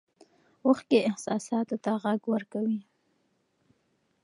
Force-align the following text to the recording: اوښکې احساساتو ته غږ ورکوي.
اوښکې 0.65 0.99
احساساتو 1.09 1.75
ته 1.83 1.91
غږ 2.03 2.21
ورکوي. 2.33 2.79